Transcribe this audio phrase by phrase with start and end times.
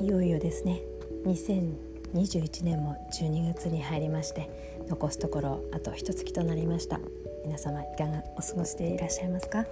[0.00, 0.80] いよいよですね。
[1.26, 4.48] 2021年も12月に入りまして
[4.88, 6.98] 残すところあと一月となりました。
[7.44, 9.66] 皆様いかがお過ごしでいらっしゃいますか？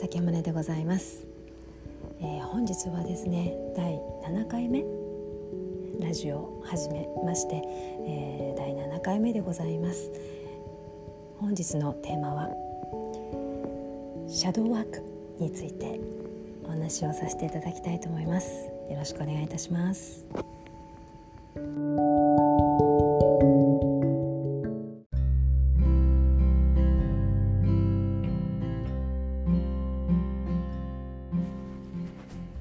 [0.00, 1.26] 酒宗でございます、
[2.20, 4.84] えー、本日はですね第7回目？
[6.00, 7.62] ラジオを始めまして、
[8.06, 10.10] えー、第7回目でございます。
[11.38, 12.50] 本日のテーマは
[14.28, 15.02] シャドーワーク
[15.38, 16.00] について
[16.64, 18.73] お話をさせていただきたいと思います。
[18.90, 20.26] よろしくお願いいたします。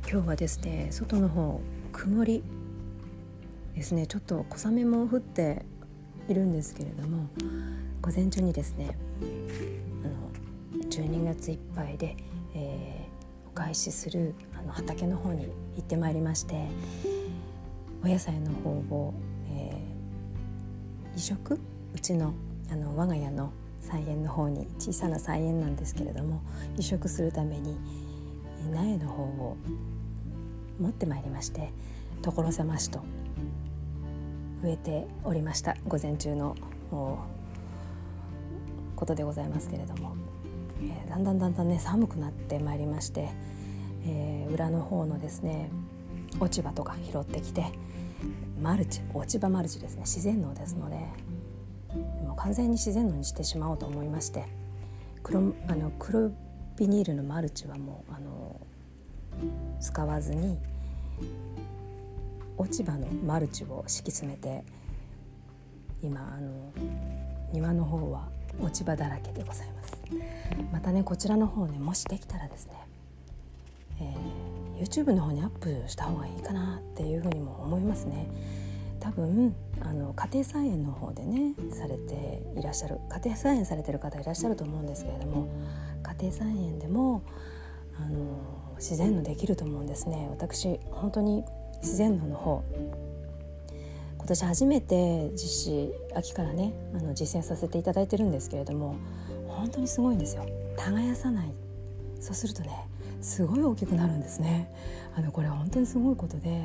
[0.09, 1.59] 今日はですね外の方
[1.91, 2.43] 曇り
[3.75, 4.05] ですね。
[4.05, 5.65] ちょっと小雨も降って
[6.29, 7.27] いるんですけれども
[8.01, 8.95] 午前中にですね
[10.03, 12.15] あの12月いっぱいで、
[12.55, 16.67] えー、お返しするの畑の方に行ってまいりまして
[18.03, 19.13] お野菜の方を、
[19.49, 21.59] えー、移植？
[21.95, 22.33] うちの
[22.71, 26.41] あの我が家の菜園の方に小さな菜園なんですけれども
[26.77, 27.77] 移植するために
[28.71, 29.57] 苗の方を
[30.79, 31.71] 持ってまいりまして
[32.21, 33.01] 所狭しと
[34.63, 35.75] 植えておりました。
[35.87, 36.55] 午前中の
[38.95, 40.15] ことでございますけれども、
[40.81, 43.29] えー、だんだんだんだんね寒くなってまいりまして、
[44.05, 45.69] えー、裏の方のですね
[46.39, 47.71] 落ち葉とか拾ってきて
[48.61, 50.01] マルチ落ち葉マルチですね。
[50.01, 50.97] 自然農ですので
[52.25, 54.45] も完全に自然農にしてしまおうと思いまして
[55.21, 56.31] 黒あの黒
[56.77, 58.59] ビニールのマルチはもうあの
[59.79, 60.57] 使わずに
[62.57, 64.63] 落ち葉のマルチを敷き詰めて
[66.01, 66.71] 今あの
[67.51, 68.27] 庭の方は
[68.59, 69.93] 落ち葉だらけでございます。
[70.71, 72.73] またねこちらの方ねもしできたらですね、
[73.99, 78.27] えー、YouTube の方にアップした方がいいかなっていうふうにも思いますね。
[78.99, 85.49] 多分あの家庭菜園の方でねされていらっしゃる家庭菜園されてる方いらっしゃると思うんですけれども
[86.03, 87.21] 家庭菜園でも
[87.99, 90.27] あの自然のできると思うんですね。
[90.31, 91.43] 私本当に
[91.81, 92.63] 自然農の方
[94.17, 98.95] 今年初めて実施秋からねあの実践させていただいてるんですけれども
[99.49, 100.45] 本当にすごいんですよ。
[100.77, 101.53] 耕さない。
[102.21, 102.69] そうするとね
[103.23, 104.69] すごい大きくなるんですね。
[105.15, 106.61] あのこれは本当にすごいことで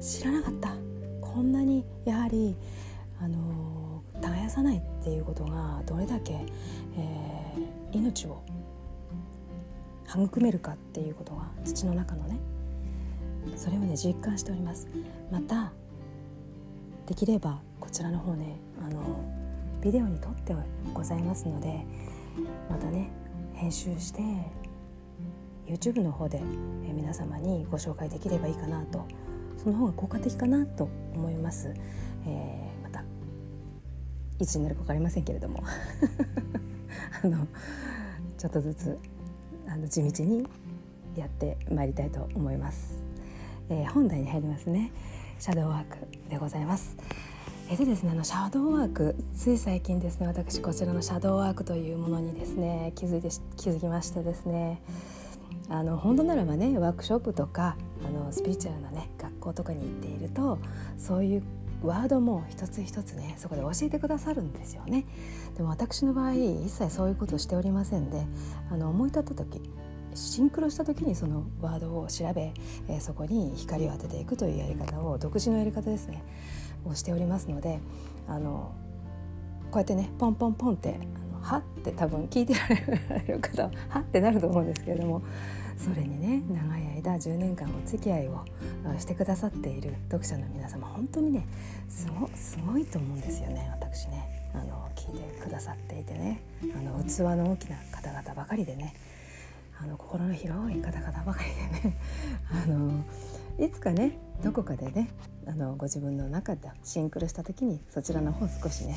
[0.00, 0.74] 知らなかった。
[1.22, 2.56] こんなにやはり
[3.20, 6.44] あの耕さないっていうことがどれだけ、
[6.96, 8.42] えー、命を
[10.08, 12.40] 育めるかっていうことが土の中のね
[13.54, 14.88] それをね実感しております。
[15.30, 15.72] また
[17.06, 19.00] できればこちらの方ねあの
[19.80, 20.54] ビデオに撮って
[20.92, 21.84] ございますので
[22.68, 23.10] またね
[23.54, 24.22] 編集して
[25.70, 26.40] YouTube の方で
[26.92, 29.06] 皆様にご紹介できればいいかなと
[29.56, 31.72] その方が効果的かなと思います、
[32.26, 33.04] えー、また
[34.38, 35.62] いつになるか分かりませんけれども。
[37.22, 37.46] あの
[38.38, 38.98] ちょっとずつ
[39.66, 40.46] あの地道に
[41.14, 43.02] やってまいりたいと思います。
[43.68, 44.90] えー、本題に入りますね。
[45.38, 45.98] シャドーワーク
[46.28, 46.96] でございます。
[47.70, 54.82] えでですねあのシャドーワークつい最近ですね私こちらのシャドーワークというものにですね気づいて気づきましてですね
[55.70, 60.58] あの本当ならばねワークショップとかあのスピリチュアルなね学校とかに行っていると
[60.98, 61.42] そういう
[61.82, 65.06] ワードも一つ一つねそこで教えてくださるんですよね。
[65.56, 68.26] でも私の場合一切そういうことをしておりませんで
[68.70, 69.60] あの思い立った時
[70.14, 72.52] シンクロした時にそのワードを調べ、
[72.88, 76.22] えー、そこに光を当てていくというやり方を独自のやり方ですね
[76.84, 77.80] をしておりますので
[78.28, 78.74] あの
[79.70, 80.98] こうやってねポンポンポンって
[81.42, 85.22] はって多分聞いてられる方ははってなると思うんですけれども
[85.76, 88.44] それにね長い間10年間お付き合いを
[88.98, 91.46] してくださっている読者の皆様本当にね
[91.88, 94.40] すごすごいと思うんですよね私ね。
[94.52, 96.42] あの聞いてくださっていてね。
[96.76, 98.94] あの器の大きな方々ばかりでね。
[99.80, 101.96] あの心の広い方々ばかりでね。
[102.50, 103.04] あの
[103.58, 105.08] いつかねどこかでね
[105.46, 108.96] あのご自分の中でシンクロした時にそちらの方少しね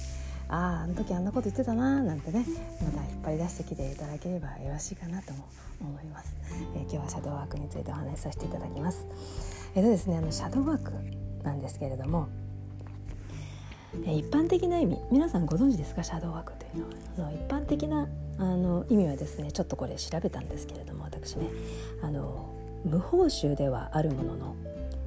[0.54, 2.46] あああの時あんなこと言ってたななんてね
[2.80, 5.50] また引っ張り出してきていただければよろしいかなとも
[5.82, 6.36] 思います、
[6.76, 9.08] えー、今日はシャドーワークについてお話しさせていただきます。
[9.74, 10.92] えっ、ー、とですねあのシャドーワーク
[11.44, 12.30] なんですけれども
[14.06, 16.04] え一般的な意味皆さんご存知ですか？
[16.04, 17.32] シャドーワークというのは。
[17.32, 18.08] の一般的な
[18.38, 21.48] あの意味はですねちょっとこれ調べたんですけれども私ね。
[22.04, 22.54] あの
[22.86, 24.56] 無報酬ではあるものの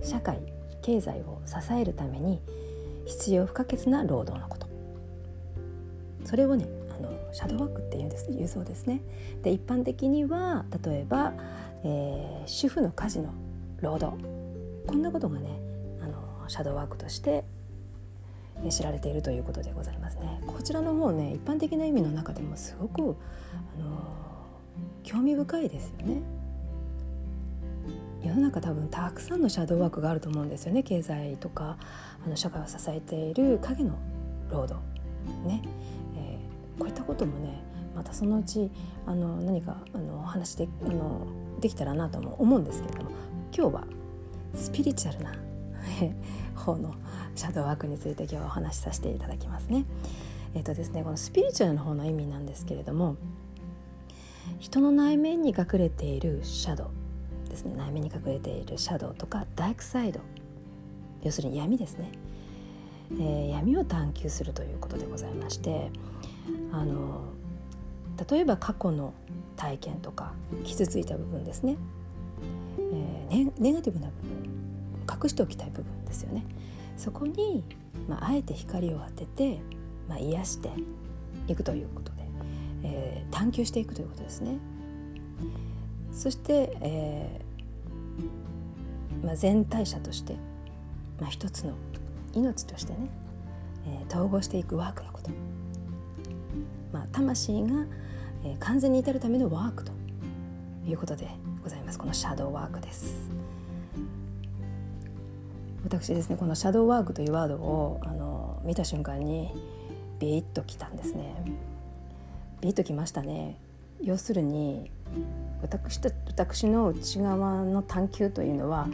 [0.03, 0.41] 社会
[0.83, 2.41] 経済を支えるために
[3.05, 4.66] 必要不可欠な労働のこと。
[6.27, 9.01] それをねあのシャドーワークっていうんです言うそうですね。
[9.43, 11.33] で一般的には例えば、
[11.85, 13.33] えー、主婦の家事の
[13.81, 14.23] 労働。
[14.87, 15.61] こんなことがね
[16.03, 17.45] あのシャドーワークとして
[18.71, 20.43] 知られているということでございますね。
[20.47, 24.01] こちらの方ね一般的な意味の中でもすごくあの
[25.05, 26.23] 興味深いですよね。
[28.25, 30.83] 世の中多分たくさんのシャドーワークがあると思うんですよね。
[30.83, 31.77] 経済とか
[32.25, 33.97] あの社会を支えている影の
[34.51, 34.77] 労働。
[35.45, 35.63] ね、
[36.79, 37.63] こういったこともね
[37.95, 38.71] またそのうち
[39.07, 41.27] あの何かあのお話であの
[41.61, 43.11] できたらなとも思うんですけれども
[43.57, 43.85] 今日は
[44.55, 45.35] スピリチュアルな
[46.55, 46.95] 方の
[47.35, 49.85] シャドーワークについて今日はお話しさせていただきますね。
[50.55, 53.17] えっ、とですねこのスピリチュアルの方の意味なんですけれども
[54.59, 57.75] 人の内面に隠れているシャドウですね。
[57.77, 60.21] 内面に隠れているシャドウとかダークサイド。
[61.23, 62.13] 要するに闇ですね、
[63.13, 65.91] えー、闇を探求するということでございまして
[66.73, 67.23] あの
[68.31, 69.13] 例えば過去の
[69.57, 70.33] 体験とか
[70.65, 71.77] 傷ついた部分ですね。
[73.31, 76.45] えー、ネガティブな部分隠しておきたい部分ですよね。
[76.97, 77.65] そこに、
[78.09, 79.61] まあ、あえて光を当てて、
[80.09, 80.71] まあ、癒して
[81.49, 82.19] いくということで、
[82.85, 84.59] えー、探求していくということですね。
[86.13, 90.37] そして、えーまあ、全体者として、
[91.21, 91.73] まあ、一つの
[92.35, 93.11] 命としてね、
[93.87, 95.31] えー、統合していくワークのこと、
[96.93, 97.87] まあ、魂が、
[98.45, 99.93] えー、完全に至るためのワークと
[100.87, 101.29] いうことで
[101.63, 101.99] ございます。
[101.99, 103.31] このシャドーワークです。
[105.85, 109.53] 私ですねこのシャドーワークというワードをあの見た瞬間に
[110.19, 111.35] ビーッときたんですね。
[112.61, 113.57] ビーッときましたね。
[114.03, 114.91] 要するに
[115.63, 118.89] 私と私の内側の探求というのは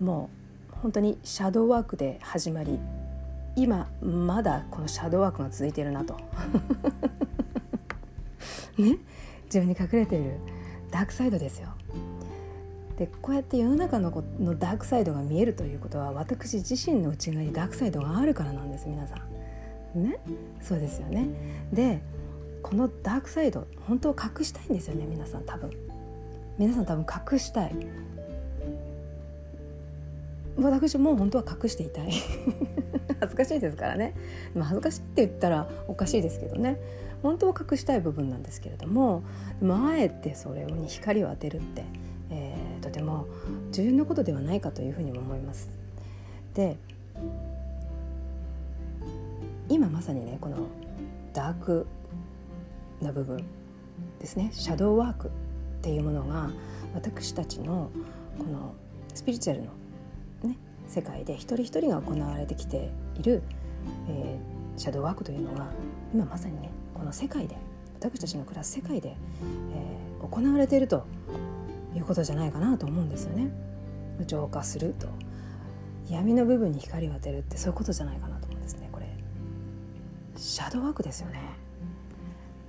[0.00, 0.30] も
[0.72, 2.78] う本当にシャドーワークで始まり
[3.56, 6.16] 今まだこのシャドーワークが続いているなと。
[8.82, 8.98] ね
[9.44, 10.34] 自分に隠れている
[10.90, 11.68] ダークサイドですよ
[13.00, 19.16] でこうやって世の中のこのダークサイドが見えるということは私自身の内側にダークサイドがあるからなんです皆さ
[19.94, 20.02] ん。
[20.02, 20.18] ね？
[20.60, 21.26] そうですよね。
[21.72, 22.02] で
[22.62, 25.70] このダークサイド本当は隠したいんですよね皆さん多分。
[26.58, 27.74] 皆さん多分隠したい。
[30.58, 32.12] 私も本当は隠していたい
[33.20, 34.14] 恥ずかしいですからね、
[34.54, 36.78] まあ、恥ずかしいって言ったらおかしいですけどね。
[37.22, 39.22] 本当は隠したい部分なんですけれども
[39.62, 41.84] あえてそれに光を当てるって、
[42.30, 43.26] えー、とても
[43.72, 45.68] 重要なことではないかというふうにも思います。
[46.54, 46.78] で
[49.68, 50.66] 今まさにねこの
[51.32, 51.86] ダーク
[53.00, 53.44] な部分
[54.18, 54.50] ですね。
[54.52, 55.30] シャドーワークっ
[55.82, 56.50] ていうものが
[56.94, 57.90] 私たちの
[58.38, 58.74] この
[59.14, 59.70] スピリチュアルの、
[60.44, 60.56] ね、
[60.90, 63.42] 世界で一人一人が行われてきている、
[64.08, 65.68] えー、シャドーワークというのが
[66.12, 67.56] 今まさにねこの世界で
[68.00, 69.16] 私たちの暮らす世界で、
[69.72, 71.06] えー、行われていると
[71.94, 73.50] いうことじゃないかなと思うんですよね。
[74.26, 75.08] 浄化すると。
[76.08, 79.06] 闇の部分に光を当てるってそういうことじゃないかなと思うんですねこれ。
[80.36, 81.40] シャドーワークですよね。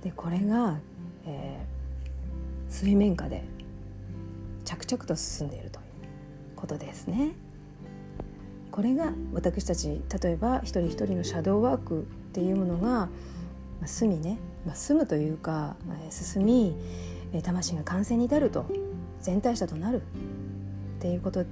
[0.04, 0.78] でこれが、
[1.26, 3.42] えー、水面下で
[4.64, 5.84] 着々と進んでいるという
[6.54, 7.32] ことですね。
[8.72, 13.08] これが私たち例えば一人一人のシャドーワークっていうものが
[13.82, 15.74] まあ、住みね、まあ、住むというか、
[16.06, 16.72] え進み、
[17.32, 18.64] え魂が完成に至ると
[19.20, 21.44] 全体者となるっていうこと。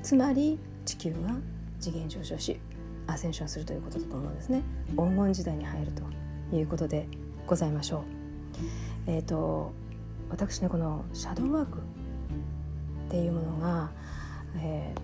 [0.00, 1.34] つまり地球が
[1.80, 2.58] 次元上昇し
[3.06, 4.62] アセンションするということだと思うんですね。
[4.90, 5.92] 黄金時代に入る
[6.50, 7.08] ということで
[7.44, 9.10] ございましょう。
[9.10, 9.72] えっ、ー、と
[10.30, 13.90] 私ねこのシャドーワークっていうものが、
[14.58, 14.99] えー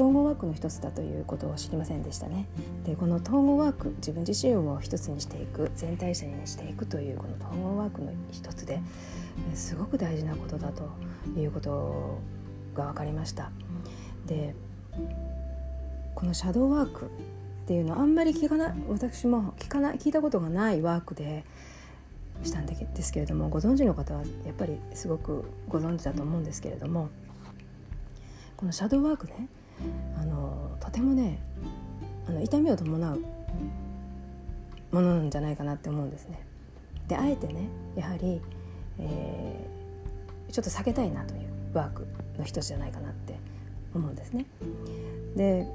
[0.00, 2.46] 統合ワークの一つだということを知りませんでしたね。
[2.86, 8.80] でこの統合ワーク自分自身を一つにしていく全体者にしていくというこの統合ワークの一つで
[9.52, 10.88] すごく大事なことだと
[11.38, 12.18] いうこと
[12.74, 13.50] が分かりました。
[14.24, 14.54] で
[16.14, 17.08] このシャドーワークっ
[17.66, 21.44] ていうのはあんまり聞かない私も聞かない聞いたことがないワークで
[22.42, 27.10] したんですけれどもご存知の方はやっぱりすごくご存知だと思うんですけれども
[28.56, 29.48] このシャドーワークね
[30.18, 31.38] あのとてもね
[32.28, 33.20] あの痛みを伴う
[34.92, 36.40] ものなんじゃないかなって思うんですね。
[37.08, 38.40] であえてねやはり、
[38.98, 41.40] えー、ちょっと避けたいなという
[41.74, 42.06] ワーク
[42.38, 43.36] の一つじゃないかなって
[43.94, 44.46] 思うんですね。
[45.36, 45.66] で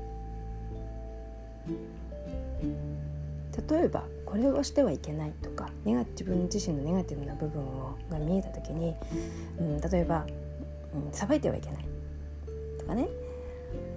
[3.69, 8.93] 例えばこれをしてはいけないとかネガ自分自身のネガティブな部分をが見えた時に、
[9.59, 10.25] うん、例えば
[11.11, 11.85] さば、うん、いてはいけない
[12.79, 13.07] とかね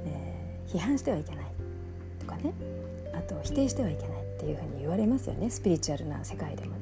[0.07, 1.47] え批判してはいけない
[2.21, 2.53] とかね
[3.15, 6.79] あと否定してはいけないっていうふうに言われますよねスピリチュアルな世界でもね。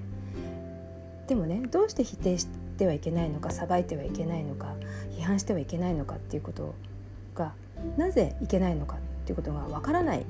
[1.27, 2.47] でもねどうして否定し
[2.79, 4.75] てはいけないのか裁いてはいけないのか
[5.19, 6.75] 批判してはいけないのかっていうこと
[7.35, 7.53] が
[7.97, 10.25] なぜいけないのかっていうことがわからないっ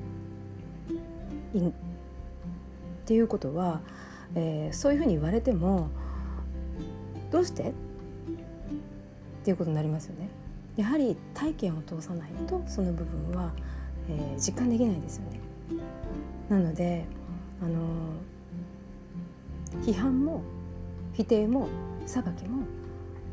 [3.05, 3.81] ていうことは、
[4.35, 5.89] えー、そういうふうに言われても
[7.31, 7.73] どうしてっ
[9.43, 10.29] ていうことになりますよね。
[10.77, 13.51] やはり体験を通さないとその部分は、
[14.07, 15.39] えー、実感できないですよね。
[16.49, 17.05] なので
[17.61, 17.79] あの
[19.83, 20.41] 批判も
[21.13, 21.67] 否定も
[22.05, 22.63] 裁きも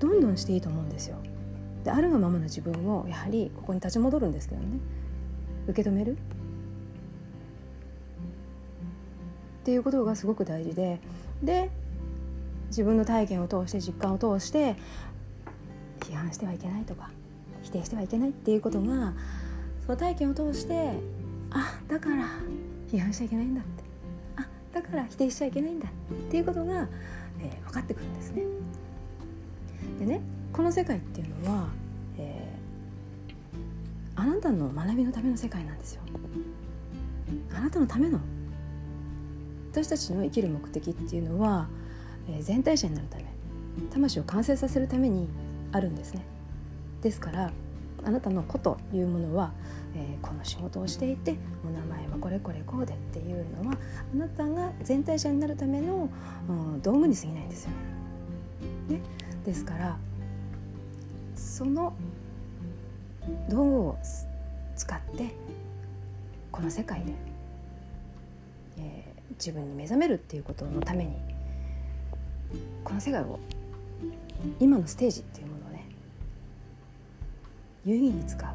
[0.01, 1.19] どんどんしていいと思うんですよ。
[1.85, 4.79] であるがままの自分をやはりここに立ち戻るんですけどね
[5.69, 6.17] 受け止めるっ
[9.65, 10.99] ていうことがすごく大事で
[11.43, 11.71] で
[12.69, 14.77] 自分の体験を通して実感を通して
[16.01, 17.11] 批判してはいけないとか
[17.75, 19.13] 定してはいけないっていうことが
[19.85, 20.93] その体験を通して
[21.51, 22.29] あだから
[22.91, 23.85] 批判しちゃいけないんだって
[24.37, 26.89] あだから否定しちゃいけないんだっていうことが、
[27.41, 28.43] えー、分かってくるんですね。
[29.99, 30.21] でね
[30.53, 31.69] この世界っていうのは、
[32.19, 36.03] えー、あなたの学びのための世界なんですよ。
[37.57, 38.21] あなたのための
[39.73, 41.67] 私たちの生きる目的っていうのは、
[42.29, 43.25] えー、全体者になるため
[43.91, 45.29] 魂を完成させるために
[45.73, 46.25] あるんですね。
[47.03, 47.53] ですから
[48.05, 49.53] あなたの子というものは、
[49.95, 53.77] えー、この仕事をしていてお名前はこれこれこうでっていうのは
[54.13, 56.09] あなたが全体者になるための、
[56.49, 57.71] うん、道具に過ぎないんですよ。
[58.89, 59.01] ね、
[59.45, 59.97] ですから
[61.35, 61.95] その
[63.49, 63.99] 道具を
[64.77, 65.35] 使って
[66.53, 67.13] この世界で、
[68.79, 71.17] えー、自分に目覚めるっていうことのために
[72.83, 73.39] この世界を
[74.61, 75.74] 今のステージっていうものを
[77.85, 78.55] 有意義に使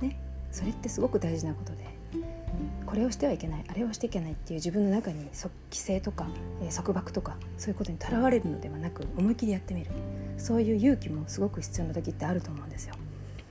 [0.00, 0.16] う、ね、
[0.50, 1.94] それってすごく大事なことで。
[2.86, 3.64] これをしてはいけない。
[3.66, 6.28] あれをしていけないっていう自分の中に規制とか、
[6.62, 9.90] えー、束縛とかそういうことにとらわれるのではなく思い切りやってみる。
[10.38, 12.94] そういう勇気もすごく必要な時ってあると思うんですよ。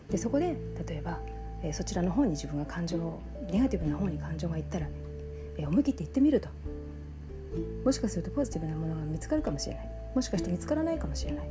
[0.09, 0.55] でそこで
[0.87, 1.19] 例えば、
[1.61, 4.87] えー、そちらの方に自分が感情をネガティブな方に感情がいったら、
[5.57, 6.47] えー、思い切って言ってみると。
[7.83, 9.89] もしかするとポジティブなものが見つかるかもしれない。
[10.15, 11.47] もしかして見つからないかもしれない。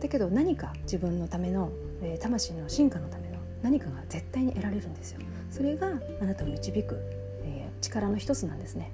[0.00, 1.70] だけど何か自分のための、
[2.02, 5.20] えー、魂の進化のための何かが絶対に得られるんですよ。
[5.50, 5.88] それが
[6.20, 6.96] あなたを導く、
[7.42, 8.92] えー、力の一つなんですね。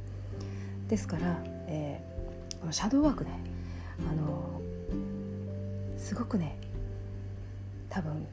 [0.88, 3.30] ですから、えー、このシャドーワークね
[4.10, 4.60] あの
[5.96, 6.56] すごくね
[7.88, 8.26] 多分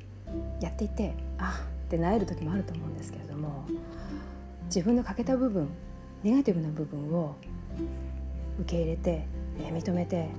[0.60, 3.66] やっていてあってなえる時もあると思うんですけれども
[4.66, 5.70] 自分の欠けた部分
[6.24, 7.36] ネガティブな部分を
[8.60, 9.26] 受け入れて、
[9.60, 10.30] えー、認めて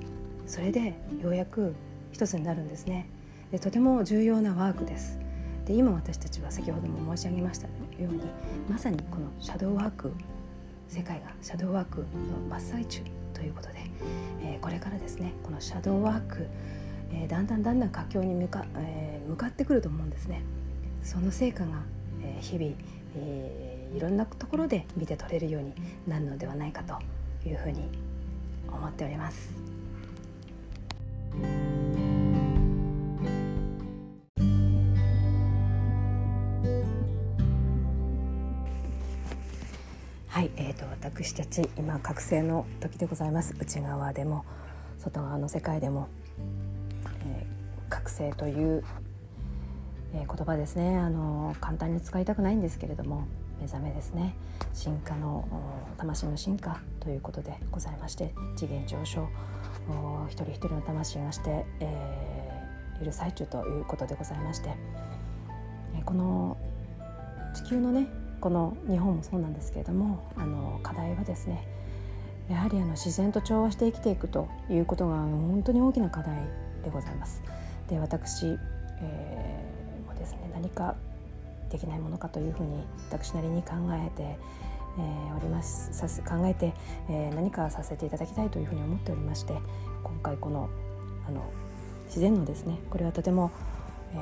[0.46, 1.74] それでようやく
[2.12, 3.06] 一つになるんですね。
[3.50, 5.18] でとても重要なワークです。
[5.66, 8.20] で今私たちは先ほども申し上げましたように
[8.68, 10.12] まさにこのシャドーワーク
[10.88, 12.06] 世界がシャドーワークの
[12.50, 13.02] 真っ最中
[13.32, 13.74] ということで、
[14.42, 16.48] えー、これからですねこのシャドーワーク、
[17.12, 20.42] えー、だんだんだんだん佳境に向か,、えー、向かってくると思うんですね。
[21.02, 21.82] その成果が、
[22.22, 22.74] え日々、
[23.16, 25.72] えいろんなところで見て取れるように
[26.06, 26.96] なるのではないかと
[27.48, 27.88] いうふうに
[28.68, 29.52] 思っております。
[41.22, 44.44] 私たち今覚醒の時でございます内側でも
[44.98, 46.08] 外側の世界でも、
[47.24, 48.82] えー、覚醒という、
[50.14, 50.98] えー、言葉ですね。
[50.98, 53.28] あの簡単に使いたくないんですけれども
[53.60, 54.34] 目覚めですね。
[54.74, 55.46] 進化の
[55.96, 59.28] 魂の進化ということでございまして次元上昇
[60.28, 64.74] 一人一人の魂がして、えー、いる最中ということでございまして、
[65.94, 66.56] えー、この
[67.54, 68.08] 地球のね
[68.42, 71.64] この日本もそうなんですけれどもあの課題はですね
[72.50, 76.34] やはりあの自然と調和して生きていくということが本当に大きな課題
[76.82, 77.40] でございます。
[77.88, 78.46] で私、
[79.00, 80.96] えー、もですね何か
[81.70, 86.74] できないものかというふうに私なりに考えて、えー、おりますさす考えて、
[87.08, 89.52] えー、何かさせていただきたいというふうに思っておりまして
[90.02, 90.68] 今回この
[91.28, 91.44] あの
[92.06, 93.52] 自然のですねこれはとても、
[94.14, 94.20] えー、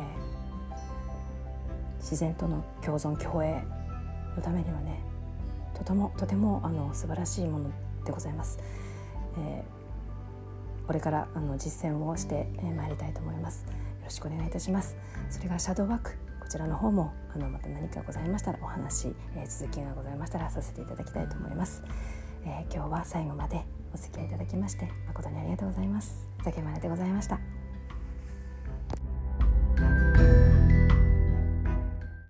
[1.97, 3.65] 自然との共存共栄
[4.41, 5.01] のためにはね
[5.75, 7.71] とてもとてもあの素晴らしいもの
[8.05, 8.59] でございます。
[9.39, 13.65] えー、これからあの実践をしてまいりたいと思います。
[13.67, 13.73] よ
[14.05, 14.97] ろしくお願いいたします。
[15.31, 21.83] それがシャドーワークこちらの方もあのまた何かございましたらお話、えー、続きがございましたらさせていただきたいと思います。
[22.45, 23.63] えー、今日は最後まで
[23.95, 26.27] お付き合いいただきまして誠にありがとうございます。
[26.45, 27.60] 酒丸でございました。